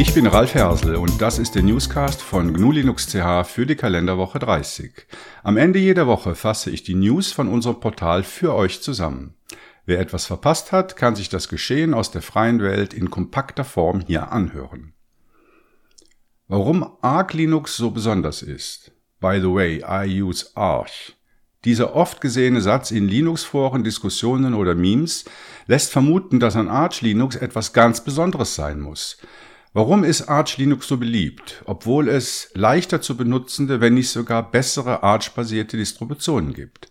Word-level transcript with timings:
Ich 0.00 0.14
bin 0.14 0.26
Ralf 0.26 0.54
Hersel 0.54 0.96
und 0.96 1.20
das 1.20 1.38
ist 1.38 1.54
der 1.54 1.62
Newscast 1.62 2.22
von 2.22 2.54
GNU 2.54 2.72
Linux 2.72 3.06
CH 3.08 3.44
für 3.44 3.66
die 3.66 3.76
Kalenderwoche 3.76 4.38
30. 4.38 5.06
Am 5.42 5.58
Ende 5.58 5.78
jeder 5.78 6.06
Woche 6.06 6.34
fasse 6.34 6.70
ich 6.70 6.82
die 6.82 6.94
News 6.94 7.32
von 7.32 7.48
unserem 7.48 7.80
Portal 7.80 8.22
für 8.22 8.54
euch 8.54 8.80
zusammen. 8.80 9.34
Wer 9.84 10.00
etwas 10.00 10.24
verpasst 10.24 10.72
hat, 10.72 10.96
kann 10.96 11.16
sich 11.16 11.28
das 11.28 11.50
Geschehen 11.50 11.92
aus 11.92 12.10
der 12.10 12.22
freien 12.22 12.62
Welt 12.62 12.94
in 12.94 13.10
kompakter 13.10 13.62
Form 13.62 14.00
hier 14.00 14.32
anhören. 14.32 14.94
Warum 16.48 16.96
Arch 17.02 17.34
Linux 17.34 17.76
so 17.76 17.90
besonders 17.90 18.40
ist? 18.40 18.92
By 19.20 19.38
the 19.38 19.52
way, 19.52 19.84
I 19.86 20.22
use 20.22 20.46
Arch. 20.54 21.14
Dieser 21.66 21.94
oft 21.94 22.22
gesehene 22.22 22.62
Satz 22.62 22.90
in 22.90 23.06
Linux-Foren, 23.06 23.84
Diskussionen 23.84 24.54
oder 24.54 24.74
Memes 24.74 25.26
lässt 25.66 25.92
vermuten, 25.92 26.40
dass 26.40 26.56
an 26.56 26.68
Arch 26.68 27.02
Linux 27.02 27.36
etwas 27.36 27.74
ganz 27.74 28.02
Besonderes 28.02 28.54
sein 28.54 28.80
muss. 28.80 29.18
Warum 29.72 30.02
ist 30.02 30.28
Arch 30.28 30.56
Linux 30.56 30.88
so 30.88 30.96
beliebt, 30.96 31.62
obwohl 31.64 32.08
es 32.08 32.50
leichter 32.54 33.00
zu 33.00 33.16
benutzende, 33.16 33.80
wenn 33.80 33.94
nicht 33.94 34.10
sogar 34.10 34.50
bessere 34.50 35.04
Arch-basierte 35.04 35.76
Distributionen 35.76 36.54
gibt? 36.54 36.90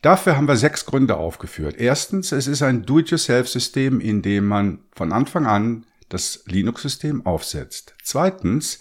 Dafür 0.00 0.36
haben 0.36 0.48
wir 0.48 0.56
sechs 0.56 0.86
Gründe 0.86 1.18
aufgeführt. 1.18 1.76
Erstens, 1.78 2.32
es 2.32 2.46
ist 2.46 2.62
ein 2.62 2.84
Do-it-yourself-System, 2.86 4.00
in 4.00 4.22
dem 4.22 4.46
man 4.46 4.80
von 4.92 5.12
Anfang 5.12 5.46
an 5.46 5.84
das 6.08 6.44
Linux-System 6.46 7.26
aufsetzt. 7.26 7.94
Zweitens, 8.02 8.78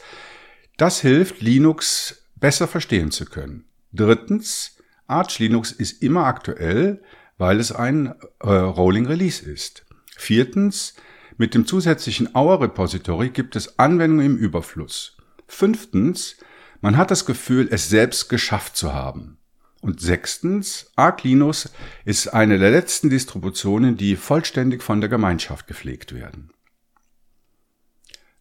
das 0.78 1.02
hilft, 1.02 1.42
Linux 1.42 2.24
besser 2.36 2.68
verstehen 2.68 3.12
zu 3.12 3.26
können. 3.26 3.66
Drittens, 3.92 4.78
Arch 5.06 5.38
Linux 5.40 5.74
ist 5.74 6.02
immer 6.02 6.26
aktuell, 6.26 7.04
weil 7.38 7.60
es 7.60 7.74
ein 7.74 8.16
äh, 8.40 8.48
Rolling 8.48 9.06
Release 9.06 9.44
ist. 9.44 9.86
Viertens, 10.16 10.96
mit 11.42 11.56
dem 11.56 11.66
zusätzlichen 11.66 12.36
Our 12.36 12.62
Repository 12.62 13.30
gibt 13.30 13.56
es 13.56 13.80
Anwendungen 13.80 14.28
im 14.28 14.38
Überfluss. 14.38 15.18
Fünftens, 15.48 16.36
man 16.82 16.98
hat 16.98 17.10
das 17.10 17.26
Gefühl, 17.26 17.68
es 17.72 17.90
selbst 17.90 18.30
geschafft 18.30 18.78
zu 18.78 18.94
haben. 18.94 19.40
Und 19.82 20.00
sechstens, 20.00 20.92
Arch 20.96 21.24
Linux 21.24 21.72
ist 22.06 22.28
eine 22.28 22.60
der 22.60 22.70
letzten 22.70 23.10
Distributionen, 23.10 23.98
die 23.98 24.18
vollständig 24.18 24.84
von 24.84 25.02
der 25.02 25.10
Gemeinschaft 25.10 25.66
gepflegt 25.66 26.14
werden. 26.14 26.52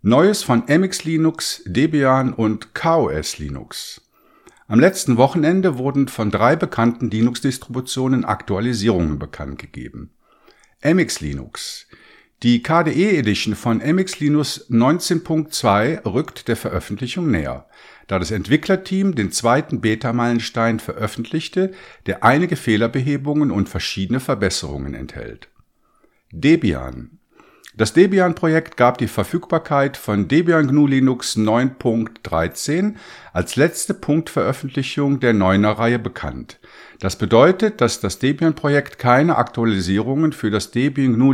Neues 0.03 0.43
von 0.43 0.65
MX 0.67 1.05
Linux, 1.05 1.63
Debian 1.65 2.35
und 2.35 2.75
KOS 2.75 3.39
Linux. 3.39 4.03
Am 4.69 4.79
letzten 4.79 5.17
Wochenende 5.17 5.79
wurden 5.79 6.09
von 6.09 6.31
drei 6.31 6.55
bekannten 6.55 7.11
Linux-Distributionen 7.11 8.27
Aktualisierungen 8.27 9.19
bekannt 9.19 9.59
gegeben. 9.59 10.11
MX 10.83 11.21
Linux. 11.21 11.87
Die 12.43 12.63
KDE 12.63 13.19
Edition 13.19 13.55
von 13.55 13.79
MX 13.79 14.21
Linux 14.21 14.71
19.2 14.71 16.07
rückt 16.11 16.49
der 16.49 16.57
Veröffentlichung 16.57 17.31
näher, 17.31 17.67
da 18.07 18.19
das 18.19 18.31
Entwicklerteam 18.31 19.15
den 19.15 19.31
zweiten 19.31 19.83
Beta-Meilenstein 19.83 20.81
veröffentlichte, 20.81 21.73
der 22.07 22.25
einige 22.25 22.57
Fehlerbehebungen 22.57 23.51
und 23.51 23.69
verschiedene 23.69 24.21
Verbesserungen 24.21 24.95
enthält. 24.95 25.49
Debian 26.33 27.21
das 27.77 27.93
Debian-Projekt 27.93 28.77
gab 28.77 28.99
die 28.99 29.07
Verfügbarkeit 29.07 29.97
von 29.97 30.27
Debian 30.27 30.67
GNU 30.67 30.89
Linux 30.89 31.37
9.13 31.37 32.97
als 33.33 33.55
letzte 33.55 33.95
Punktveröffentlichung 33.95 35.21
der 35.21 35.35
9er 35.35 35.79
Reihe 35.79 35.99
bekannt. 36.01 36.59
Das 36.99 37.17
bedeutet, 37.17 37.81
dass 37.81 38.01
das 38.01 38.19
Debian-Projekt 38.19 38.99
keine 38.99 39.37
Aktualisierungen 39.37 40.33
für 40.33 40.51
das 40.51 40.73
Debian 40.73 41.15
GNU 41.15 41.33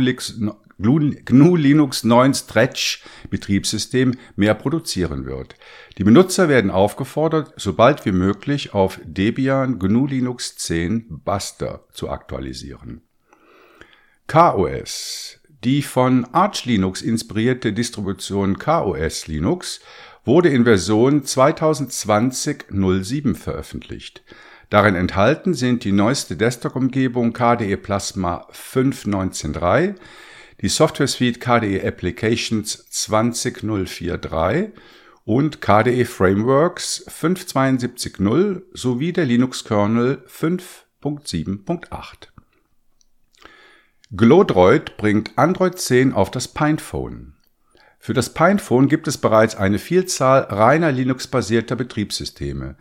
GNU 0.77 1.55
Linux 1.55 2.03
9 2.03 2.33
Stretch 2.33 3.03
Betriebssystem 3.29 4.15
mehr 4.35 4.53
produzieren 4.53 5.25
wird. 5.25 5.55
Die 5.97 6.03
Benutzer 6.03 6.49
werden 6.49 6.71
aufgefordert, 6.71 7.53
sobald 7.57 8.05
wie 8.05 8.11
möglich 8.11 8.73
auf 8.73 8.99
Debian 9.03 9.79
GNU 9.79 10.05
Linux 10.05 10.55
10 10.57 11.21
Buster 11.23 11.85
zu 11.91 12.09
aktualisieren. 12.09 13.01
KOS 14.27 15.39
die 15.63 15.81
von 15.81 16.25
Arch 16.33 16.65
Linux 16.65 17.01
inspirierte 17.01 17.73
Distribution 17.73 18.59
KOS 18.59 19.25
Linux 19.27 19.79
wurde 20.23 20.49
in 20.49 20.65
Version 20.65 21.23
2020.07 21.23 23.33
veröffentlicht. 23.35 24.21
Darin 24.69 24.93
enthalten 24.93 25.55
sind 25.55 25.83
die 25.83 25.91
neueste 25.91 26.37
Desktop-Umgebung 26.37 27.33
KDE 27.33 27.75
Plasma 27.77 28.47
5.19.3, 28.51 29.95
die 30.61 30.69
Software 30.69 31.07
Suite 31.07 31.39
KDE 31.39 31.85
Applications 31.85 32.87
20043 32.89 34.69
und 35.25 35.61
KDE 35.61 36.05
Frameworks 36.05 37.05
5.72.0 37.07 38.63
sowie 38.73 39.13
der 39.13 39.25
Linux-Kernel 39.25 40.23
5.7.8. 40.27 42.29
Glodroid 44.15 44.97
bringt 44.97 45.37
Android 45.37 45.77
10 45.77 46.13
auf 46.13 46.31
das 46.31 46.47
Pinephone. 46.47 47.36
Für 47.99 48.13
das 48.13 48.33
Pinephone 48.33 48.87
gibt 48.87 49.07
es 49.07 49.17
bereits 49.17 49.55
eine 49.55 49.79
Vielzahl 49.79 50.41
reiner 50.41 50.91
Linux-basierter 50.91 51.75
Betriebssysteme. 51.75 52.75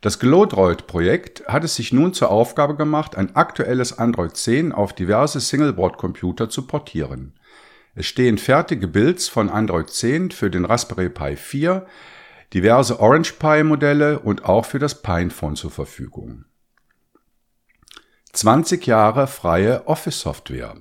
Das 0.00 0.18
Glodroid-Projekt 0.18 1.46
hat 1.46 1.62
es 1.62 1.76
sich 1.76 1.92
nun 1.92 2.12
zur 2.12 2.30
Aufgabe 2.30 2.74
gemacht, 2.74 3.16
ein 3.16 3.36
aktuelles 3.36 3.98
Android 3.98 4.36
10 4.36 4.72
auf 4.72 4.92
diverse 4.92 5.38
Singleboard-Computer 5.38 6.48
zu 6.48 6.66
portieren. 6.66 7.34
Es 7.94 8.06
stehen 8.06 8.38
fertige 8.38 8.88
Builds 8.88 9.28
von 9.28 9.50
Android 9.50 9.90
10 9.90 10.30
für 10.30 10.50
den 10.50 10.64
Raspberry 10.64 11.10
Pi 11.10 11.36
4, 11.36 11.86
diverse 12.52 12.98
Orange 12.98 13.34
Pi 13.34 13.62
Modelle 13.62 14.18
und 14.18 14.44
auch 14.44 14.64
für 14.64 14.78
das 14.78 15.02
Pinephone 15.02 15.56
zur 15.56 15.70
Verfügung 15.70 16.46
20 18.32 18.86
Jahre 18.86 19.26
freie 19.26 19.86
Office-Software. 19.86 20.80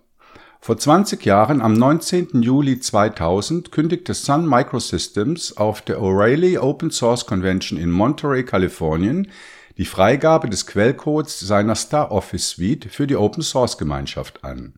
Vor 0.64 0.78
20 0.78 1.26
Jahren, 1.26 1.60
am 1.60 1.74
19. 1.74 2.44
Juli 2.44 2.80
2000, 2.80 3.72
kündigte 3.72 4.14
Sun 4.14 4.48
Microsystems 4.48 5.58
auf 5.58 5.82
der 5.82 6.00
O'Reilly 6.00 6.60
Open 6.60 6.92
Source 6.92 7.26
Convention 7.26 7.80
in 7.80 7.90
Monterey, 7.90 8.46
Kalifornien, 8.46 9.32
die 9.80 9.86
Freigabe 9.86 10.52
des 10.52 10.68
Quellcodes 10.68 11.40
seiner 11.40 11.74
Star 11.74 12.12
Office 12.12 12.50
Suite 12.50 12.86
für 12.92 13.08
die 13.08 13.16
Open 13.16 13.42
Source 13.42 13.80
Gemeinschaft 13.80 14.44
an. 14.44 14.74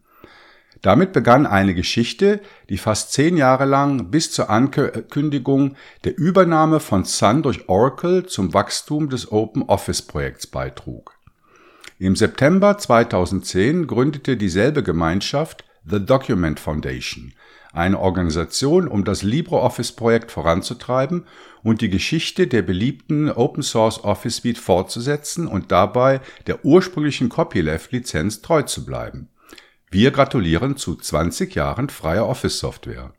Damit 0.82 1.12
begann 1.12 1.46
eine 1.46 1.74
Geschichte, 1.74 2.40
die 2.70 2.78
fast 2.78 3.12
zehn 3.12 3.36
Jahre 3.36 3.66
lang 3.66 4.10
bis 4.10 4.32
zur 4.32 4.50
Ankündigung 4.50 5.76
der 6.06 6.18
Übernahme 6.18 6.80
von 6.80 7.04
Sun 7.04 7.44
durch 7.44 7.68
Oracle 7.68 8.26
zum 8.26 8.54
Wachstum 8.54 9.10
des 9.10 9.34
Open 9.34 9.64
Office 9.64 10.02
Projekts 10.02 10.48
beitrug. 10.48 11.18
Im 12.00 12.16
September 12.16 12.78
2010 12.78 13.86
gründete 13.86 14.38
dieselbe 14.38 14.82
Gemeinschaft 14.82 15.66
The 15.86 16.06
Document 16.06 16.60
Foundation, 16.60 17.34
eine 17.74 18.00
Organisation, 18.00 18.88
um 18.88 19.04
das 19.04 19.24
LibreOffice-Projekt 19.24 20.32
voranzutreiben 20.32 21.26
und 21.62 21.82
die 21.82 21.90
Geschichte 21.90 22.48
der 22.48 22.62
beliebten 22.62 23.30
Open-Source 23.30 24.04
Office 24.04 24.38
Suite 24.38 24.58
fortzusetzen 24.58 25.48
und 25.48 25.72
dabei 25.72 26.22
der 26.48 26.64
ursprünglichen 26.64 27.30
Copyleft-Lizenz 27.30 28.42
treu 28.42 28.62
zu 28.62 28.86
bleiben. 28.86 29.30
Wir 29.92 30.12
gratulieren 30.12 30.78
zu 30.78 30.96
20 30.96 31.54
Jahren 31.56 31.90
freier 31.90 32.28
Office-Software. 32.28 33.14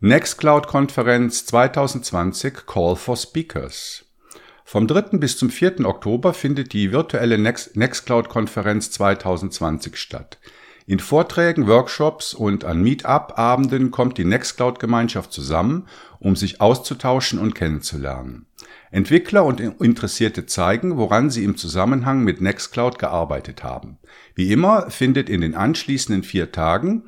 Nextcloud-Konferenz 0.00 1.46
2020 1.46 2.66
Call 2.66 2.96
for 2.96 3.16
Speakers 3.16 4.04
vom 4.64 4.86
3. 4.86 5.18
bis 5.18 5.36
zum 5.36 5.50
4. 5.50 5.84
Oktober 5.84 6.34
findet 6.34 6.72
die 6.72 6.92
virtuelle 6.92 7.38
Nextcloud-Konferenz 7.38 8.90
2020 8.92 9.96
statt. 9.96 10.38
In 10.86 10.98
Vorträgen, 10.98 11.68
Workshops 11.68 12.34
und 12.34 12.64
an 12.64 12.82
Meetup-Abenden 12.82 13.90
kommt 13.90 14.18
die 14.18 14.24
Nextcloud-Gemeinschaft 14.24 15.32
zusammen, 15.32 15.86
um 16.18 16.34
sich 16.34 16.60
auszutauschen 16.60 17.38
und 17.38 17.54
kennenzulernen. 17.54 18.46
Entwickler 18.90 19.44
und 19.44 19.60
Interessierte 19.60 20.46
zeigen, 20.46 20.96
woran 20.96 21.30
sie 21.30 21.44
im 21.44 21.56
Zusammenhang 21.56 22.24
mit 22.24 22.40
Nextcloud 22.40 22.98
gearbeitet 22.98 23.62
haben. 23.62 23.98
Wie 24.34 24.52
immer 24.52 24.90
findet 24.90 25.28
in 25.28 25.40
den 25.40 25.54
anschließenden 25.54 26.24
vier 26.24 26.52
Tagen 26.52 27.04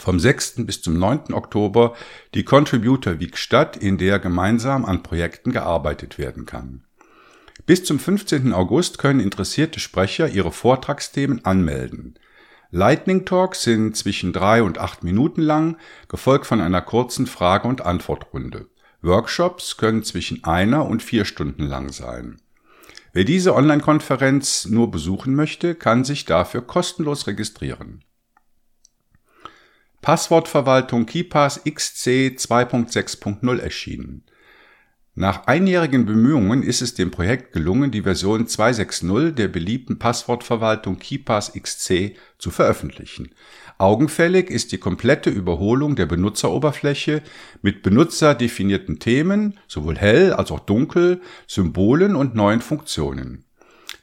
vom 0.00 0.18
6. 0.18 0.66
bis 0.66 0.82
zum 0.82 0.98
9. 0.98 1.32
Oktober 1.32 1.94
die 2.34 2.44
Contributor 2.44 3.20
Week 3.20 3.36
statt, 3.36 3.76
in 3.76 3.98
der 3.98 4.18
gemeinsam 4.18 4.84
an 4.84 5.02
Projekten 5.02 5.52
gearbeitet 5.52 6.18
werden 6.18 6.46
kann. 6.46 6.84
Bis 7.66 7.84
zum 7.84 7.98
15. 7.98 8.52
August 8.52 8.98
können 8.98 9.20
interessierte 9.20 9.80
Sprecher 9.80 10.28
ihre 10.28 10.52
Vortragsthemen 10.52 11.44
anmelden. 11.44 12.18
Lightning 12.70 13.24
Talks 13.24 13.62
sind 13.62 13.96
zwischen 13.96 14.32
drei 14.32 14.62
und 14.62 14.78
acht 14.78 15.02
Minuten 15.02 15.42
lang, 15.42 15.76
gefolgt 16.08 16.46
von 16.46 16.60
einer 16.60 16.82
kurzen 16.82 17.26
Frage- 17.26 17.68
und 17.68 17.82
Antwortrunde. 17.82 18.68
Workshops 19.02 19.76
können 19.76 20.02
zwischen 20.04 20.44
einer 20.44 20.86
und 20.86 21.02
vier 21.02 21.24
Stunden 21.24 21.64
lang 21.64 21.90
sein. 21.90 22.40
Wer 23.12 23.24
diese 23.24 23.54
Online-Konferenz 23.54 24.66
nur 24.66 24.90
besuchen 24.90 25.34
möchte, 25.34 25.74
kann 25.74 26.04
sich 26.04 26.26
dafür 26.26 26.62
kostenlos 26.62 27.26
registrieren. 27.26 28.04
Passwortverwaltung 30.02 31.04
KeePass 31.04 31.62
XC 31.64 32.36
2.6.0 32.38 33.58
erschienen. 33.58 34.24
Nach 35.14 35.46
einjährigen 35.46 36.06
Bemühungen 36.06 36.62
ist 36.62 36.80
es 36.80 36.94
dem 36.94 37.10
Projekt 37.10 37.52
gelungen, 37.52 37.90
die 37.90 38.02
Version 38.02 38.46
2.6.0 38.46 39.32
der 39.32 39.48
beliebten 39.48 39.98
Passwortverwaltung 39.98 40.98
KeePass 40.98 41.52
XC 41.52 42.16
zu 42.38 42.50
veröffentlichen. 42.50 43.34
Augenfällig 43.76 44.48
ist 44.48 44.72
die 44.72 44.78
komplette 44.78 45.28
Überholung 45.28 45.96
der 45.96 46.06
Benutzeroberfläche 46.06 47.22
mit 47.60 47.82
benutzerdefinierten 47.82 49.00
Themen, 49.00 49.58
sowohl 49.68 49.98
hell 49.98 50.32
als 50.32 50.50
auch 50.50 50.60
dunkel, 50.60 51.20
Symbolen 51.46 52.16
und 52.16 52.34
neuen 52.34 52.62
Funktionen. 52.62 53.44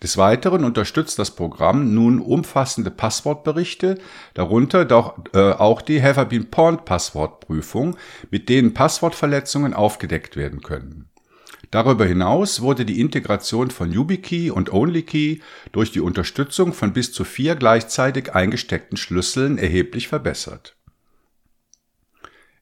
Des 0.04 0.18
Weiteren 0.18 0.64
unterstützt 0.64 1.18
das 1.18 1.32
Programm 1.32 1.94
nun 1.94 2.20
umfassende 2.20 2.92
Passwortberichte, 2.92 3.98
darunter 4.36 4.86
doch, 4.86 5.18
äh, 5.34 5.52
auch 5.54 5.82
die 5.82 6.02
Have 6.04 6.22
I 6.22 6.26
Been 6.26 6.52
Pawned 6.52 6.86
Passwortprüfung, 6.86 7.98
mit 8.30 8.48
denen 8.48 8.74
Passwortverletzungen 8.74 9.74
aufgedeckt 9.74 10.36
werden 10.36 10.62
können. 10.62 11.10
Darüber 11.72 12.06
hinaus 12.06 12.62
wurde 12.62 12.86
die 12.86 13.02
Integration 13.02 13.72
von 13.72 13.92
YubiKey 13.92 14.52
und 14.52 14.72
OnlyKey 14.72 15.42
durch 15.72 15.92
die 15.92 16.00
Unterstützung 16.00 16.74
von 16.74 16.94
bis 16.94 17.12
zu 17.12 17.24
vier 17.26 17.56
gleichzeitig 17.56 18.34
eingesteckten 18.34 18.98
Schlüsseln 18.98 19.58
erheblich 19.58 20.08
verbessert. 20.08 20.78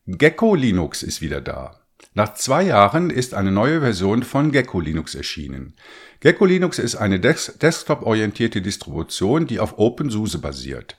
Gecko 0.07 0.55
Linux 0.55 1.03
ist 1.03 1.21
wieder 1.21 1.41
da. 1.41 1.84
Nach 2.17 2.33
zwei 2.33 2.63
Jahren 2.63 3.09
ist 3.09 3.33
eine 3.33 3.51
neue 3.51 3.81
Version 3.81 4.23
von 4.23 4.53
Gecko 4.53 4.79
Linux 4.79 5.15
erschienen. 5.15 5.73
Gecko 6.21 6.45
Linux 6.45 6.79
ist 6.79 6.95
eine 6.95 7.19
Des 7.19 7.57
desktop-orientierte 7.61 8.61
Distribution, 8.61 9.47
die 9.47 9.59
auf 9.59 9.77
OpenSUSE 9.77 10.39
basiert. 10.39 10.97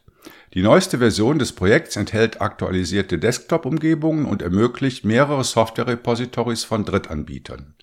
Die 0.52 0.60
neueste 0.60 0.98
Version 0.98 1.38
des 1.38 1.52
Projekts 1.52 1.96
enthält 1.96 2.42
aktualisierte 2.42 3.18
Desktop-Umgebungen 3.18 4.26
und 4.26 4.42
ermöglicht 4.42 5.06
mehrere 5.06 5.42
Software-Repositories 5.42 6.64
von 6.64 6.84
Drittanbietern. 6.84 7.74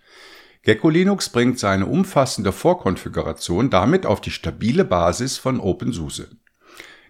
Gecko 0.62 0.91
Linux 0.91 1.29
bringt 1.29 1.57
seine 1.57 1.88
umfassende 1.88 2.51
Vorkonfiguration 2.51 3.71
damit 3.71 4.06
auf 4.06 4.21
die 4.21 4.31
stabile 4.31 4.86
Basis 4.86 5.39
von 5.39 5.59
OpenSUSE. 5.59 6.29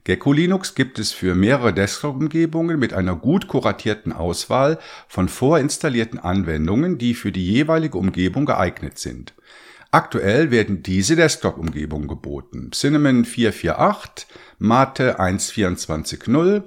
Gecko 0.06 0.34
Linux 0.34 0.76
gibt 0.76 1.00
es 1.00 1.14
für 1.14 1.34
mehrere 1.34 1.74
Desktop-Umgebungen 1.74 2.78
mit 2.78 2.94
einer 2.94 3.16
gut 3.16 3.48
kuratierten 3.48 4.12
Auswahl 4.12 4.78
von 5.08 5.30
vorinstallierten 5.30 6.20
Anwendungen, 6.20 6.98
die 6.98 7.14
für 7.14 7.32
die 7.32 7.46
jeweilige 7.50 7.98
Umgebung 7.98 8.46
geeignet 8.46 9.00
sind. 9.00 9.34
Aktuell 9.92 10.52
werden 10.52 10.84
diese 10.84 11.16
Desktop-Umgebungen 11.16 12.10
geboten. 12.10 12.72
Cinnamon 12.74 13.24
448, 13.24 14.28
Mate 14.60 15.20
1.24.0, 15.22 16.64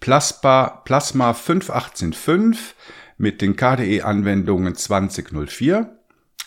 Plasma, 0.00 0.68
Plasma 0.84 1.30
5.18.5 1.30 2.56
mit 3.16 3.42
den 3.42 3.54
KDE-Anwendungen 3.54 4.74
20.04, 4.74 5.86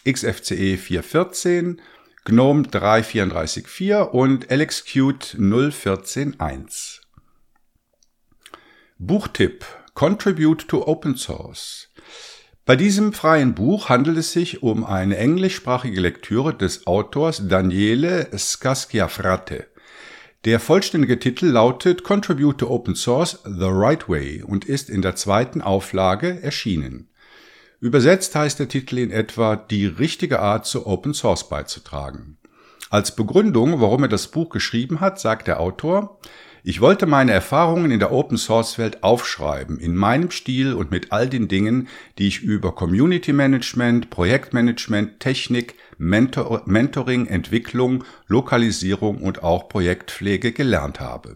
XFCE 0.03 0.75
4.14, 0.75 1.77
GNOME 2.27 2.63
3.34.4 2.63 4.01
und 4.01 4.51
LXQt 4.51 5.37
0.14.1. 5.37 7.01
Buchtipp 8.97 9.63
Contribute 9.93 10.67
to 10.67 10.87
Open 10.87 11.17
Source. 11.17 11.89
Bei 12.65 12.75
diesem 12.75 13.13
freien 13.13 13.53
Buch 13.53 13.89
handelt 13.89 14.17
es 14.17 14.31
sich 14.31 14.63
um 14.63 14.83
eine 14.83 15.17
englischsprachige 15.17 16.01
Lektüre 16.01 16.55
des 16.55 16.87
Autors 16.87 17.47
Daniele 17.47 18.27
Scaskiafrate. 18.35 19.67
Der 20.45 20.59
vollständige 20.59 21.19
Titel 21.19 21.45
lautet 21.45 22.03
Contribute 22.03 22.57
to 22.57 22.71
Open 22.71 22.95
Source 22.95 23.43
The 23.43 23.69
Right 23.69 24.09
Way 24.09 24.41
und 24.41 24.65
ist 24.65 24.89
in 24.89 25.03
der 25.03 25.15
zweiten 25.15 25.61
Auflage 25.61 26.41
erschienen. 26.41 27.07
Übersetzt 27.85 28.33
heißt 28.33 28.57
der 28.57 28.67
Titel 28.67 28.97
in 28.97 29.11
etwa 29.11 29.55
die 29.55 29.85
richtige 29.85 30.39
Art 30.39 30.65
zu 30.65 30.87
Open 30.87 31.13
Source 31.13 31.49
beizutragen. 31.49 32.39
Als 32.89 33.15
Begründung, 33.15 33.79
warum 33.79 34.01
er 34.01 34.09
das 34.09 34.29
Buch 34.29 34.49
geschrieben 34.49 35.01
hat, 35.01 35.19
sagt 35.19 35.47
der 35.47 35.59
Autor, 35.59 36.19
ich 36.63 36.81
wollte 36.81 37.05
meine 37.05 37.31
Erfahrungen 37.31 37.91
in 37.91 37.99
der 37.99 38.11
Open 38.11 38.39
Source 38.39 38.79
Welt 38.79 39.03
aufschreiben, 39.03 39.77
in 39.77 39.95
meinem 39.95 40.31
Stil 40.31 40.73
und 40.73 40.89
mit 40.89 41.11
all 41.11 41.29
den 41.29 41.47
Dingen, 41.47 41.87
die 42.17 42.27
ich 42.27 42.41
über 42.41 42.73
Community 42.73 43.33
Management, 43.33 44.09
Projektmanagement, 44.09 45.19
Technik, 45.19 45.75
Mentor 45.99 46.63
Mentoring, 46.65 47.27
Entwicklung, 47.27 48.03
Lokalisierung 48.25 49.21
und 49.21 49.43
auch 49.43 49.69
Projektpflege 49.69 50.53
gelernt 50.53 50.99
habe. 50.99 51.35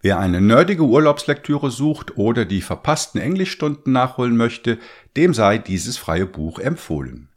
Wer 0.00 0.18
eine 0.18 0.40
nerdige 0.40 0.84
Urlaubslektüre 0.84 1.70
sucht 1.70 2.16
oder 2.16 2.44
die 2.44 2.62
verpassten 2.62 3.20
Englischstunden 3.20 3.92
nachholen 3.92 4.36
möchte, 4.36 4.78
dem 5.16 5.34
sei 5.34 5.58
dieses 5.58 5.98
freie 5.98 6.26
Buch 6.26 6.60
empfohlen. 6.60 7.28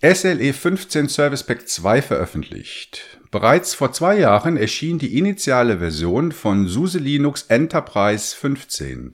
SLE 0.00 0.52
15 0.52 1.08
Service 1.08 1.42
Pack 1.42 1.66
2 1.66 2.02
veröffentlicht. 2.02 3.18
Bereits 3.30 3.74
vor 3.74 3.90
zwei 3.92 4.18
Jahren 4.18 4.56
erschien 4.56 4.98
die 4.98 5.18
initiale 5.18 5.78
Version 5.78 6.30
von 6.30 6.68
SUSE 6.68 6.98
Linux 6.98 7.42
Enterprise 7.48 8.36
15. 8.36 9.12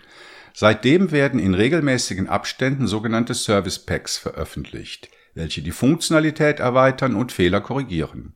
Seitdem 0.52 1.10
werden 1.10 1.40
in 1.40 1.54
regelmäßigen 1.54 2.28
Abständen 2.28 2.86
sogenannte 2.86 3.34
Service 3.34 3.78
Packs 3.78 4.18
veröffentlicht, 4.18 5.08
welche 5.34 5.62
die 5.62 5.72
Funktionalität 5.72 6.60
erweitern 6.60 7.14
und 7.14 7.32
Fehler 7.32 7.60
korrigieren. 7.60 8.34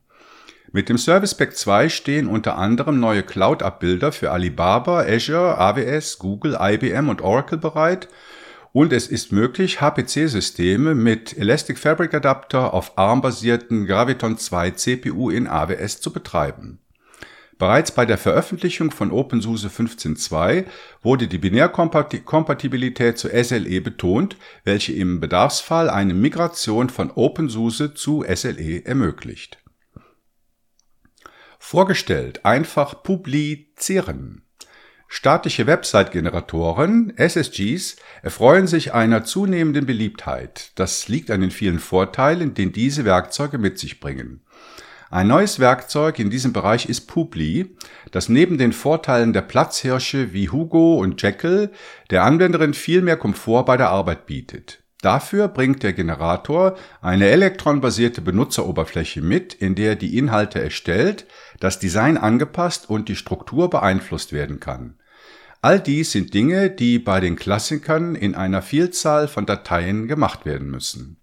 Mit 0.71 0.91
dem 0.91 0.99
Service 0.99 1.35
Pack 1.35 1.57
2 1.57 1.89
stehen 1.89 2.27
unter 2.27 2.59
anderem 2.59 3.01
neue 3.01 3.23
Cloud-Abbilder 3.23 4.13
für 4.13 4.31
Alibaba, 4.33 5.01
Azure, 5.01 5.57
AWS, 5.57 6.19
Google, 6.19 6.59
IBM 6.61 7.09
und 7.09 7.23
Oracle 7.23 7.57
bereit 7.57 8.09
und 8.73 8.93
es 8.93 9.09
ist 9.09 9.33
möglich, 9.33 9.81
HPC-Systeme 9.81 10.95
mit 10.95 11.39
Elastic 11.39 11.79
Fabric 11.79 12.13
Adapter 12.13 12.75
auf 12.75 12.99
ARM-basierten 12.99 13.87
Graviton 13.87 14.37
2 14.37 14.73
CPU 14.73 15.31
in 15.31 15.47
AWS 15.47 16.03
zu 16.03 16.13
betreiben. 16.13 16.79
Bereits 17.57 17.91
bei 17.91 18.05
der 18.05 18.19
Veröffentlichung 18.19 18.91
von 18.91 19.11
OpenSUSE 19.11 19.69
15.2 19.69 20.67
wurde 21.03 21.29
die 21.29 21.39
Binärkompatibilität 21.39 23.17
zu 23.17 23.29
SLE 23.29 23.81
betont, 23.81 24.37
welche 24.65 24.93
im 24.93 25.19
Bedarfsfall 25.19 25.89
eine 25.89 26.13
Migration 26.13 26.91
von 26.91 27.11
OpenSUSE 27.11 27.95
zu 27.95 28.23
SLE 28.33 28.85
ermöglicht 28.85 29.59
Vorgestellt 31.59 32.45
einfach 32.45 33.03
publizieren. 33.03 34.43
Statische 35.11 35.67
Website-Generatoren, 35.67 37.17
SSGs, 37.17 37.97
erfreuen 38.23 38.67
sich 38.67 38.93
einer 38.93 39.25
zunehmenden 39.25 39.87
Beliebtheit. 39.87 40.73
Das 40.75 41.09
liegt 41.09 41.31
an 41.31 41.41
den 41.41 41.51
vielen 41.51 41.79
Vorteilen, 41.79 42.55
den 42.55 42.73
diese 42.73 43.05
Werkzeuge 43.05 43.57
mit 43.57 43.79
sich 43.79 44.01
bringen. 44.01 44.43
Ein 45.11 45.29
neues 45.29 45.59
Werkzeug 45.59 46.19
in 46.19 46.29
diesem 46.29 46.53
Bereich 46.53 46.87
ist 46.87 47.07
Publi, 47.07 47.75
das 48.11 48.29
neben 48.29 48.59
den 48.59 48.75
Vorteilen 48.75 49.33
der 49.33 49.41
Platzhirsche 49.41 50.35
wie 50.35 50.51
Hugo 50.51 50.99
und 50.99 51.23
Jekyll 51.23 51.71
der 52.11 52.25
Anwenderin 52.25 52.75
viel 52.75 53.01
mehr 53.01 53.17
Komfort 53.17 53.65
bei 53.65 53.79
der 53.79 53.89
Arbeit 53.89 54.27
bietet. 54.27 54.83
Dafür 55.01 55.47
bringt 55.47 55.85
der 55.85 55.93
Generator 55.93 56.77
eine 57.01 57.29
elektronbasierte 57.29 58.21
Benutzeroberfläche 58.21 59.23
mit, 59.23 59.55
in 59.55 59.77
der 59.77 59.95
die 59.95 60.19
Inhalte 60.19 60.61
erstellt, 60.61 61.27
das 61.61 61.79
Design 61.79 62.17
angepasst 62.17 62.91
und 62.91 63.09
die 63.09 63.15
Struktur 63.15 63.71
beeinflusst 63.71 64.33
werden 64.33 64.59
kann. 64.59 64.99
All 65.63 65.81
dies 65.81 66.13
sind 66.13 66.35
Dinge, 66.35 66.71
die 66.71 66.99
bei 66.99 67.21
den 67.21 67.37
Klassikern 67.37 68.17
in 68.17 68.35
einer 68.35 68.63
Vielzahl 68.63 69.29
von 69.29 69.47
Dateien 69.47 70.09
gemacht 70.09 70.47
werden 70.47 70.71
müssen. 70.71 71.21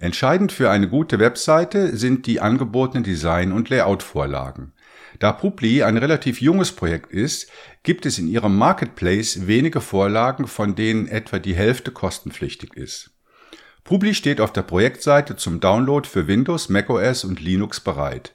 Entscheidend 0.00 0.52
für 0.52 0.70
eine 0.70 0.88
gute 0.88 1.18
Webseite 1.18 1.96
sind 1.96 2.26
die 2.26 2.40
angebotenen 2.40 3.02
Design- 3.02 3.50
und 3.50 3.68
Layout-Vorlagen. 3.68 4.72
Da 5.18 5.32
Publi 5.32 5.82
ein 5.82 5.96
relativ 5.96 6.40
junges 6.40 6.70
Projekt 6.70 7.12
ist, 7.12 7.50
gibt 7.82 8.06
es 8.06 8.18
in 8.18 8.28
ihrem 8.28 8.56
Marketplace 8.56 9.48
wenige 9.48 9.80
Vorlagen, 9.80 10.46
von 10.46 10.76
denen 10.76 11.08
etwa 11.08 11.40
die 11.40 11.56
Hälfte 11.56 11.90
kostenpflichtig 11.90 12.74
ist. 12.74 13.10
Publi 13.82 14.14
steht 14.14 14.40
auf 14.40 14.52
der 14.52 14.62
Projektseite 14.62 15.34
zum 15.34 15.58
Download 15.58 16.06
für 16.06 16.28
Windows, 16.28 16.68
macOS 16.68 17.24
und 17.24 17.40
Linux 17.40 17.80
bereit. 17.80 18.34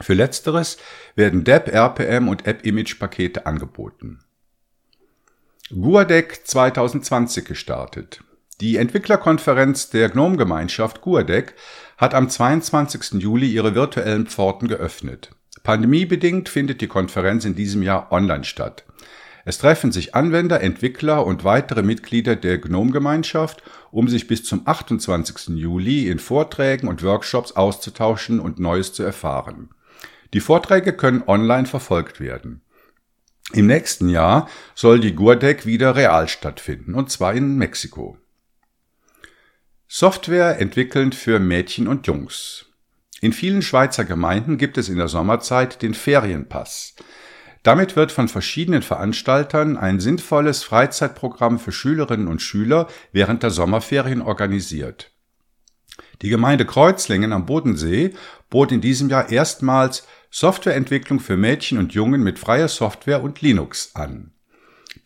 Für 0.00 0.14
letzteres 0.14 0.78
werden 1.14 1.44
DEP, 1.44 1.68
RPM 1.68 2.28
und 2.28 2.46
App-Image-Pakete 2.46 3.44
angeboten. 3.44 4.20
GUADEC 5.70 6.46
2020 6.46 7.44
gestartet. 7.44 8.22
Die 8.62 8.78
Entwicklerkonferenz 8.78 9.90
der 9.90 10.08
GNOME-Gemeinschaft 10.08 11.02
GUADEC 11.02 11.54
hat 11.98 12.14
am 12.14 12.30
22. 12.30 13.20
Juli 13.20 13.48
ihre 13.48 13.74
virtuellen 13.74 14.26
Pforten 14.26 14.66
geöffnet. 14.66 15.32
Pandemiebedingt 15.62 16.48
findet 16.48 16.80
die 16.80 16.86
Konferenz 16.86 17.44
in 17.44 17.54
diesem 17.54 17.82
Jahr 17.82 18.10
online 18.10 18.44
statt. 18.44 18.86
Es 19.44 19.58
treffen 19.58 19.92
sich 19.92 20.14
Anwender, 20.14 20.62
Entwickler 20.62 21.26
und 21.26 21.44
weitere 21.44 21.82
Mitglieder 21.82 22.34
der 22.34 22.56
GNOME-Gemeinschaft, 22.56 23.62
um 23.90 24.08
sich 24.08 24.26
bis 24.26 24.42
zum 24.44 24.62
28. 24.64 25.48
Juli 25.56 26.08
in 26.08 26.18
Vorträgen 26.18 26.88
und 26.88 27.02
Workshops 27.02 27.52
auszutauschen 27.52 28.40
und 28.40 28.58
Neues 28.58 28.94
zu 28.94 29.02
erfahren. 29.02 29.68
Die 30.32 30.40
Vorträge 30.40 30.94
können 30.94 31.22
online 31.26 31.66
verfolgt 31.66 32.20
werden. 32.20 32.62
Im 33.52 33.66
nächsten 33.66 34.08
Jahr 34.08 34.48
soll 34.74 34.98
die 34.98 35.14
Gurdek 35.14 35.66
wieder 35.66 35.94
real 35.94 36.26
stattfinden, 36.26 36.94
und 36.94 37.10
zwar 37.10 37.34
in 37.34 37.58
Mexiko. 37.58 38.16
Software 39.88 40.58
entwickelnd 40.60 41.14
für 41.14 41.38
Mädchen 41.38 41.86
und 41.86 42.08
Jungs. 42.08 42.66
In 43.20 43.32
vielen 43.32 43.62
Schweizer 43.62 44.04
Gemeinden 44.04 44.58
gibt 44.58 44.78
es 44.78 44.88
in 44.88 44.96
der 44.96 45.06
Sommerzeit 45.06 45.80
den 45.80 45.94
Ferienpass. 45.94 46.96
Damit 47.62 47.94
wird 47.94 48.10
von 48.10 48.26
verschiedenen 48.26 48.82
Veranstaltern 48.82 49.76
ein 49.76 50.00
sinnvolles 50.00 50.64
Freizeitprogramm 50.64 51.60
für 51.60 51.70
Schülerinnen 51.70 52.26
und 52.26 52.42
Schüler 52.42 52.88
während 53.12 53.44
der 53.44 53.50
Sommerferien 53.50 54.22
organisiert. 54.22 55.12
Die 56.20 56.30
Gemeinde 56.30 56.66
Kreuzlingen 56.66 57.32
am 57.32 57.46
Bodensee 57.46 58.12
bot 58.50 58.72
in 58.72 58.80
diesem 58.80 59.08
Jahr 59.08 59.30
erstmals 59.30 60.06
Softwareentwicklung 60.30 61.20
für 61.20 61.36
Mädchen 61.36 61.78
und 61.78 61.94
Jungen 61.94 62.22
mit 62.24 62.40
freier 62.40 62.68
Software 62.68 63.22
und 63.22 63.40
Linux 63.40 63.94
an. 63.94 64.35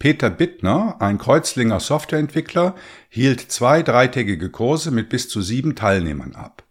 Peter 0.00 0.30
Bittner, 0.30 0.96
ein 0.98 1.18
Kreuzlinger 1.18 1.78
Softwareentwickler, 1.78 2.74
hielt 3.10 3.52
zwei 3.52 3.82
dreitägige 3.82 4.48
Kurse 4.50 4.90
mit 4.90 5.10
bis 5.10 5.28
zu 5.28 5.42
sieben 5.42 5.76
Teilnehmern 5.76 6.34
ab. 6.34 6.64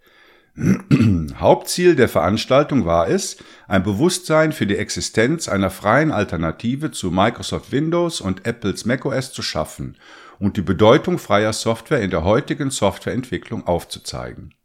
Hauptziel 1.35 1.95
der 1.95 2.09
Veranstaltung 2.09 2.85
war 2.85 3.07
es, 3.07 3.37
ein 3.67 3.83
Bewusstsein 3.83 4.51
für 4.51 4.65
die 4.65 4.77
Existenz 4.77 5.47
einer 5.47 5.69
freien 5.69 6.11
Alternative 6.11 6.89
zu 6.89 7.11
Microsoft 7.11 7.71
Windows 7.71 8.19
und 8.19 8.47
Apples 8.47 8.85
macOS 8.85 9.31
zu 9.31 9.43
schaffen 9.43 9.95
und 10.39 10.57
die 10.57 10.63
Bedeutung 10.63 11.19
freier 11.19 11.53
Software 11.53 12.01
in 12.01 12.09
der 12.09 12.23
heutigen 12.23 12.71
Softwareentwicklung 12.71 13.67
aufzuzeigen. 13.67 14.55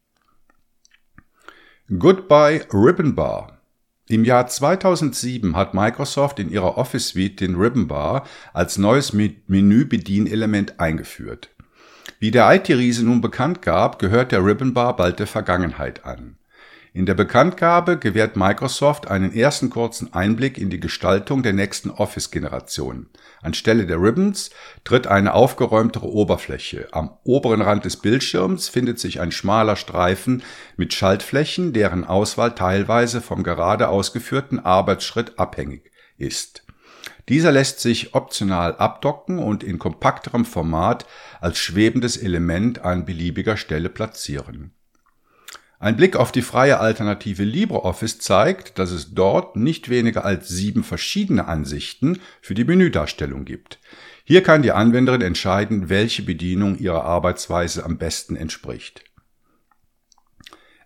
Goodbye 1.99 2.67
Ribbon 2.73 3.15
Bar 3.15 3.54
Im 4.07 4.25
Jahr 4.25 4.47
2007 4.47 5.57
hat 5.57 5.73
Microsoft 5.73 6.39
in 6.39 6.51
ihrer 6.51 6.77
Office 6.77 7.09
Suite 7.09 7.41
den 7.41 7.55
Ribbon 7.55 7.89
Bar 7.89 8.27
als 8.53 8.77
neues 8.77 9.15
Menü-Bedienelement 9.15 10.79
eingeführt. 10.79 11.49
Wie 12.19 12.31
der 12.31 12.55
IT-Riese 12.55 13.05
nun 13.05 13.23
bekannt 13.23 13.63
gab, 13.63 13.99
gehört 13.99 14.31
der 14.31 14.45
Ribbon 14.45 14.75
Bar 14.75 14.97
bald 14.97 15.21
der 15.21 15.27
Vergangenheit 15.27 16.05
an. 16.05 16.37
In 16.97 17.07
der 17.07 17.15
Bekanntgabe 17.15 17.99
gewährt 17.99 18.37
Microsoft 18.37 19.09
einen 19.11 19.35
ersten 19.35 19.69
kurzen 19.69 20.15
Einblick 20.15 20.57
in 20.57 20.71
die 20.71 20.79
Gestaltung 20.79 21.43
der 21.43 21.53
nächsten 21.53 21.91
Office-Generation. 21.91 23.09
Anstelle 23.43 23.85
der 23.85 24.01
Ribbons 24.01 24.51
tritt 24.85 25.09
eine 25.09 25.35
aufgeräumtere 25.35 26.07
Oberfläche. 26.07 26.87
Am 26.93 27.11
oberen 27.25 27.63
Rand 27.63 27.85
des 27.85 27.97
Bildschirms 27.97 28.69
findet 28.69 29.01
sich 29.01 29.21
ein 29.21 29.33
schmaler 29.33 29.75
Streifen 29.75 30.45
mit 30.77 30.95
Schaltflächen, 30.95 31.73
deren 31.73 32.05
Auswahl 32.05 32.55
teilweise 32.55 33.21
vom 33.21 33.43
gerade 33.43 33.89
ausgeführten 33.89 34.61
Arbeitsschritt 34.61 35.37
abhängig 35.37 35.91
ist. 36.17 36.65
Dieser 37.29 37.51
lässt 37.51 37.81
sich 37.81 38.15
optional 38.15 38.77
abdocken 38.77 39.41
und 39.41 39.65
in 39.65 39.81
kompakterem 39.81 40.45
Format 40.45 41.07
als 41.41 41.59
schwebendes 41.59 42.17
Element 42.17 42.85
an 42.85 43.05
beliebiger 43.05 43.57
Stelle 43.57 43.89
platzieren 43.89 44.77
ein 45.85 45.97
Blick 45.97 46.17
auf 46.17 46.33
die 46.33 46.41
freie 46.41 46.81
Alternative 46.81 47.45
LibreOffice 47.45 48.19
zeigt, 48.19 48.79
dass 48.79 48.91
es 48.91 49.13
dort 49.13 49.55
nicht 49.55 49.91
weniger 49.91 50.25
als 50.25 50.49
sieben 50.49 50.83
verschiedene 50.83 51.47
Ansichten 51.47 52.21
für 52.41 52.55
die 52.55 52.65
Menüdarstellung 52.65 53.45
gibt. 53.45 53.81
Hier 54.25 54.43
kann 54.43 54.63
die 54.63 54.73
Anwenderin 54.73 55.21
entscheiden, 55.21 55.91
welche 55.91 56.23
Bedienung 56.23 56.79
ihrer 56.79 57.05
Arbeitsweise 57.05 57.85
am 57.85 57.99
besten 57.99 58.35
entspricht. 58.35 59.05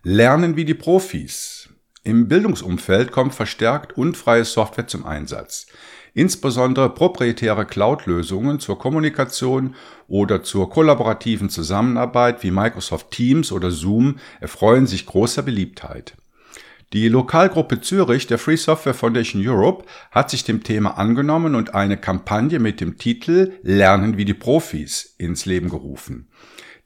Lernen 0.03 0.57
wie 0.57 0.65
die 0.65 0.73
Profis. 0.73 1.69
Im 2.03 2.27
Bildungsumfeld 2.27 3.13
kommt 3.13 3.33
verstärkt 3.33 3.93
unfreie 3.93 4.43
Software 4.43 4.87
zum 4.87 5.05
Einsatz. 5.05 5.67
Insbesondere 6.13 6.89
proprietäre 6.89 7.65
Cloud-Lösungen 7.65 8.59
zur 8.59 8.79
Kommunikation 8.79 9.75
oder 10.07 10.43
zur 10.43 10.69
kollaborativen 10.69 11.49
Zusammenarbeit 11.49 12.43
wie 12.43 12.51
Microsoft 12.51 13.11
Teams 13.11 13.51
oder 13.51 13.71
Zoom 13.71 14.17
erfreuen 14.39 14.87
sich 14.87 15.05
großer 15.05 15.43
Beliebtheit. 15.43 16.15
Die 16.91 17.07
Lokalgruppe 17.07 17.81
Zürich 17.81 18.25
der 18.25 18.39
Free 18.39 18.55
Software 18.55 18.95
Foundation 18.95 19.47
Europe 19.47 19.85
hat 20.09 20.31
sich 20.31 20.43
dem 20.43 20.63
Thema 20.63 20.97
angenommen 20.97 21.53
und 21.53 21.75
eine 21.75 21.97
Kampagne 21.97 22.57
mit 22.57 22.81
dem 22.81 22.97
Titel 22.97 23.53
Lernen 23.61 24.17
wie 24.17 24.25
die 24.25 24.33
Profis 24.33 25.13
ins 25.19 25.45
Leben 25.45 25.69
gerufen. 25.69 26.29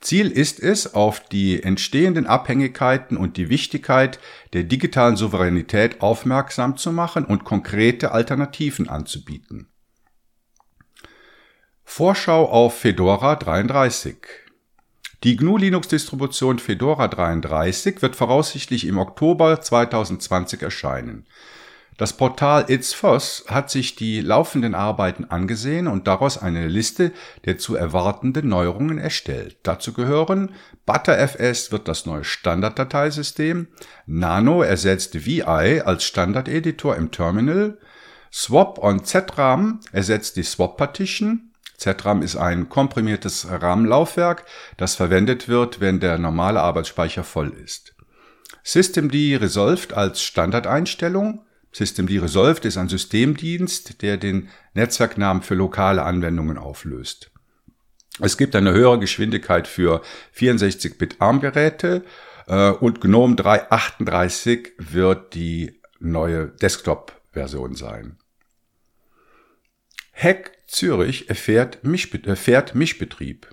Ziel 0.03 0.29
ist 0.29 0.59
es, 0.59 0.93
auf 0.93 1.21
die 1.21 1.63
entstehenden 1.63 2.27
Abhängigkeiten 2.27 3.15
und 3.15 3.37
die 3.37 3.49
Wichtigkeit 3.49 4.19
der 4.51 4.63
digitalen 4.63 5.15
Souveränität 5.15 6.01
aufmerksam 6.01 6.75
zu 6.75 6.91
machen 6.91 7.23
und 7.23 7.45
konkrete 7.45 8.11
Alternativen 8.11 8.89
anzubieten. 8.89 9.69
Vorschau 11.85 12.49
auf 12.49 12.79
Fedora 12.79 13.35
33 13.37 14.17
Die 15.23 15.37
GNU-Linux-Distribution 15.37 16.59
Fedora 16.59 17.07
33 17.07 18.01
wird 18.01 18.17
voraussichtlich 18.17 18.85
im 18.85 18.97
Oktober 18.97 19.61
2020 19.61 20.61
erscheinen. 20.63 21.25
Das 21.97 22.13
Portal 22.13 22.65
ItzFoss 22.69 23.45
hat 23.47 23.69
sich 23.69 23.95
die 23.95 24.21
laufenden 24.21 24.73
Arbeiten 24.73 25.25
angesehen 25.25 25.87
und 25.87 26.07
daraus 26.07 26.37
eine 26.39 26.67
Liste 26.67 27.11
der 27.45 27.59
zu 27.59 27.75
erwartenden 27.75 28.49
Neuerungen 28.49 28.97
erstellt. 28.97 29.57
Dazu 29.63 29.93
gehören 29.93 30.51
ButterFS 30.85 31.71
wird 31.71 31.87
das 31.87 32.05
neue 32.05 32.23
Standarddateisystem, 32.23 33.67
Nano 34.07 34.63
ersetzt 34.63 35.25
VI 35.25 35.81
als 35.81 36.03
Standardeditor 36.03 36.95
im 36.95 37.11
Terminal, 37.11 37.77
Swap 38.31 38.79
on 38.79 39.03
ZRAM 39.03 39.79
ersetzt 39.91 40.37
die 40.37 40.43
Swap 40.43 40.77
Partition, 40.77 41.51
ZRAM 41.77 42.23
ist 42.23 42.35
ein 42.35 42.69
komprimiertes 42.69 43.47
RAM-Laufwerk, 43.47 44.45
das 44.77 44.95
verwendet 44.95 45.47
wird, 45.47 45.79
wenn 45.79 45.99
der 45.99 46.17
normale 46.17 46.61
Arbeitsspeicher 46.61 47.23
voll 47.23 47.49
ist. 47.49 47.93
Systemd 48.63 49.13
Resolved 49.13 49.93
als 49.93 50.23
Standardeinstellung, 50.23 51.45
Systemd 51.73 52.11
Resolved 52.11 52.65
ist 52.65 52.77
ein 52.77 52.87
Systemdienst, 52.87 54.01
der 54.01 54.17
den 54.17 54.49
Netzwerknamen 54.73 55.41
für 55.41 55.55
lokale 55.55 56.03
Anwendungen 56.03 56.57
auflöst. 56.57 57.31
Es 58.19 58.37
gibt 58.37 58.55
eine 58.55 58.73
höhere 58.73 58.99
Geschwindigkeit 58.99 59.67
für 59.67 60.03
64-Bit 60.37 61.19
ARM-Geräte 61.19 62.05
äh, 62.47 62.69
und 62.69 63.01
GNOME 63.01 63.35
3.38 63.35 64.69
wird 64.77 65.33
die 65.33 65.81
neue 65.99 66.47
Desktop-Version 66.47 67.75
sein. 67.75 68.17
Hack 70.13 70.51
Zürich 70.67 71.29
erfährt, 71.29 71.83
Mischbe 71.83 72.23
erfährt 72.27 72.75
Mischbetrieb. 72.75 73.47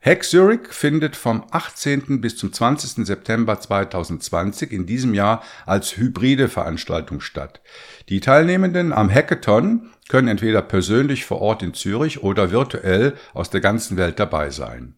Hack 0.00 0.22
Zurich 0.22 0.68
findet 0.70 1.16
vom 1.16 1.44
18. 1.50 2.20
bis 2.20 2.36
zum 2.36 2.52
20. 2.52 3.04
September 3.04 3.58
2020 3.58 4.70
in 4.70 4.86
diesem 4.86 5.12
Jahr 5.12 5.42
als 5.66 5.96
hybride 5.96 6.48
Veranstaltung 6.48 7.20
statt. 7.20 7.60
Die 8.08 8.20
Teilnehmenden 8.20 8.92
am 8.92 9.12
Hackathon 9.12 9.90
können 10.08 10.28
entweder 10.28 10.62
persönlich 10.62 11.24
vor 11.24 11.40
Ort 11.40 11.64
in 11.64 11.74
Zürich 11.74 12.22
oder 12.22 12.52
virtuell 12.52 13.14
aus 13.34 13.50
der 13.50 13.60
ganzen 13.60 13.96
Welt 13.96 14.20
dabei 14.20 14.50
sein. 14.50 14.94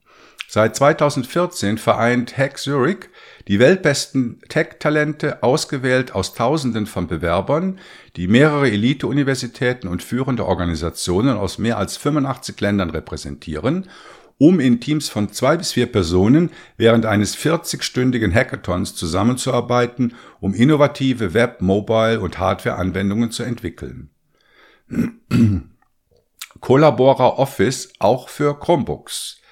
Seit 0.53 0.75
2014 0.75 1.79
vereint 1.79 2.37
Hack 2.37 2.59
Zurich 2.59 3.09
die 3.47 3.61
weltbesten 3.61 4.41
Tech-Talente, 4.49 5.45
ausgewählt 5.45 6.13
aus 6.13 6.35
Tausenden 6.35 6.87
von 6.87 7.07
Bewerbern, 7.07 7.79
die 8.17 8.27
mehrere 8.27 8.69
Elite-Universitäten 8.69 9.87
und 9.87 10.03
führende 10.03 10.45
Organisationen 10.45 11.37
aus 11.37 11.59
mehr 11.59 11.79
als 11.79 11.97
85 11.97 12.61
Ländern 12.61 12.91
repräsentieren 12.91 13.89
um 14.41 14.59
in 14.59 14.81
Teams 14.81 15.11
von 15.11 15.31
zwei 15.31 15.59
bis 15.59 15.73
vier 15.73 15.85
Personen 15.85 16.51
während 16.79 17.05
eines 17.05 17.37
40-stündigen 17.37 18.33
Hackathons 18.33 18.95
zusammenzuarbeiten, 18.95 20.15
um 20.41 20.55
innovative 20.55 21.35
Web-, 21.35 21.61
Mobile- 21.61 22.21
und 22.21 22.39
Hardware-Anwendungen 22.39 23.31
zu 23.33 23.43
entwickeln. 23.43 24.09
Collabora 26.61 27.39
Office 27.39 27.93
auch 27.99 28.31
für 28.31 28.59
Chromebooks. 28.59 29.43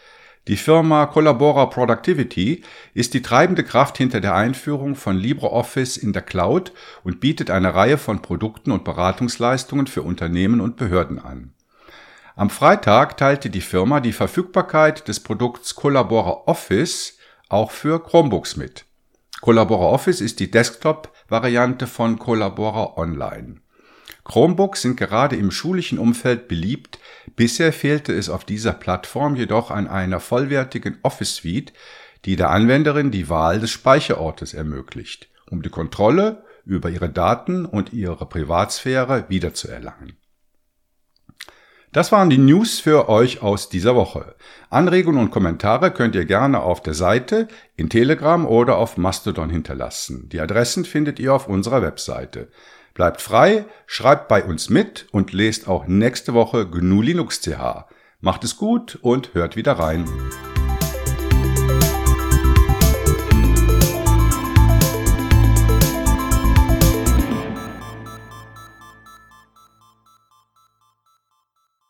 Die 0.48 0.56
Firma 0.56 1.04
Collabora 1.04 1.66
Productivity 1.66 2.62
ist 2.94 3.12
die 3.12 3.20
treibende 3.20 3.64
Kraft 3.64 3.98
hinter 3.98 4.22
der 4.22 4.34
Einführung 4.34 4.94
von 4.94 5.18
LibreOffice 5.18 5.98
in 5.98 6.14
der 6.14 6.22
Cloud 6.22 6.72
und 7.04 7.20
bietet 7.20 7.50
eine 7.50 7.74
Reihe 7.74 7.98
von 7.98 8.22
Produkten 8.22 8.70
und 8.70 8.84
Beratungsleistungen 8.84 9.86
für 9.86 10.00
Unternehmen 10.00 10.62
und 10.62 10.76
Behörden 10.76 11.18
an. 11.18 11.52
Am 12.38 12.50
Freitag 12.50 13.16
teilte 13.16 13.50
die 13.50 13.60
Firma 13.60 13.98
die 13.98 14.12
Verfügbarkeit 14.12 15.08
des 15.08 15.18
Produkts 15.18 15.74
Collabora 15.74 16.44
Office 16.46 17.18
auch 17.48 17.72
für 17.72 18.00
Chromebooks 18.00 18.56
mit. 18.56 18.84
Collabora 19.40 19.86
Office 19.86 20.20
ist 20.20 20.38
die 20.38 20.48
Desktop-Variante 20.48 21.88
von 21.88 22.20
Collabora 22.20 22.96
Online. 22.96 23.56
Chromebooks 24.22 24.82
sind 24.82 24.96
gerade 24.96 25.34
im 25.34 25.50
schulischen 25.50 25.98
Umfeld 25.98 26.46
beliebt, 26.46 27.00
bisher 27.34 27.72
fehlte 27.72 28.12
es 28.12 28.28
auf 28.28 28.44
dieser 28.44 28.72
Plattform 28.72 29.34
jedoch 29.34 29.72
an 29.72 29.88
einer 29.88 30.20
vollwertigen 30.20 30.98
Office 31.02 31.34
Suite, 31.34 31.72
die 32.24 32.36
der 32.36 32.50
Anwenderin 32.50 33.10
die 33.10 33.28
Wahl 33.28 33.58
des 33.58 33.72
Speicherortes 33.72 34.54
ermöglicht. 34.54 35.28
Um 35.50 35.62
die 35.62 35.70
Kontrolle 35.70 36.44
über 36.64 36.88
ihre 36.88 37.10
Daten 37.10 37.66
und 37.66 37.92
ihre 37.92 38.26
Privatsphäre 38.26 39.24
wiederzuerlangen. 39.28 40.17
Das 41.92 42.12
waren 42.12 42.28
die 42.28 42.38
News 42.38 42.80
für 42.80 43.08
euch 43.08 43.42
aus 43.42 43.70
dieser 43.70 43.96
Woche. 43.96 44.34
Anregungen 44.68 45.20
und 45.20 45.30
Kommentare 45.30 45.90
könnt 45.90 46.14
ihr 46.14 46.26
gerne 46.26 46.60
auf 46.60 46.82
der 46.82 46.92
Seite, 46.92 47.48
in 47.76 47.88
Telegram 47.88 48.46
oder 48.46 48.76
auf 48.76 48.98
Mastodon 48.98 49.48
hinterlassen. 49.48 50.28
Die 50.28 50.40
Adressen 50.40 50.84
findet 50.84 51.18
ihr 51.18 51.32
auf 51.32 51.48
unserer 51.48 51.80
Webseite. 51.80 52.48
Bleibt 52.92 53.22
frei, 53.22 53.64
schreibt 53.86 54.28
bei 54.28 54.44
uns 54.44 54.68
mit 54.68 55.06
und 55.12 55.32
lest 55.32 55.66
auch 55.66 55.86
nächste 55.86 56.34
Woche 56.34 56.66
GNU 56.66 57.00
Linux 57.00 57.40
CH. 57.40 57.86
Macht 58.20 58.44
es 58.44 58.56
gut 58.56 58.98
und 59.00 59.32
hört 59.32 59.56
wieder 59.56 59.72
rein. 59.72 60.04